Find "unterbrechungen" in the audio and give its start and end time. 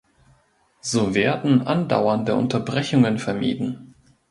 2.33-3.19